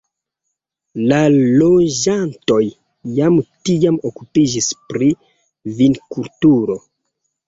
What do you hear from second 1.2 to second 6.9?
loĝantoj jam tiam okupiĝis pri vinkulturo.